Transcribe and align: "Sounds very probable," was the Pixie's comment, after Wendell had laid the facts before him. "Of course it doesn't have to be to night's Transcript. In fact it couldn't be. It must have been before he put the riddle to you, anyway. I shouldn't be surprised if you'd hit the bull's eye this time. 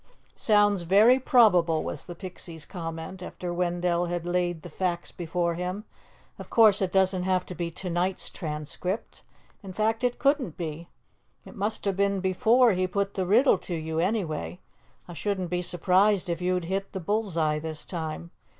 "Sounds 0.33 0.81
very 0.81 1.19
probable," 1.19 1.83
was 1.83 2.05
the 2.07 2.15
Pixie's 2.15 2.65
comment, 2.65 3.21
after 3.21 3.53
Wendell 3.53 4.07
had 4.07 4.25
laid 4.25 4.63
the 4.63 4.69
facts 4.69 5.11
before 5.11 5.53
him. 5.53 5.83
"Of 6.39 6.49
course 6.49 6.81
it 6.81 6.91
doesn't 6.91 7.21
have 7.21 7.45
to 7.45 7.53
be 7.53 7.69
to 7.69 7.87
night's 7.87 8.31
Transcript. 8.31 9.21
In 9.61 9.73
fact 9.73 10.03
it 10.03 10.17
couldn't 10.17 10.57
be. 10.57 10.89
It 11.45 11.55
must 11.55 11.85
have 11.85 11.97
been 11.97 12.19
before 12.19 12.71
he 12.71 12.87
put 12.87 13.13
the 13.13 13.27
riddle 13.27 13.59
to 13.59 13.75
you, 13.75 13.99
anyway. 13.99 14.59
I 15.07 15.13
shouldn't 15.13 15.51
be 15.51 15.61
surprised 15.61 16.29
if 16.29 16.41
you'd 16.41 16.65
hit 16.65 16.93
the 16.93 16.99
bull's 16.99 17.37
eye 17.37 17.59
this 17.59 17.85
time. 17.85 18.31